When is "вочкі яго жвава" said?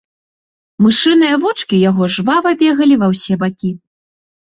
1.45-2.57